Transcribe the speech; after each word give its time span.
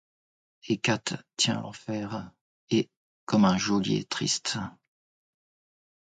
Hécate 0.67 1.13
tient 1.37 1.61
l’enfer, 1.61 2.31
et, 2.71 2.89
comme 3.27 3.45
un 3.45 3.59
geôlier 3.59 4.03
triste 4.05 4.57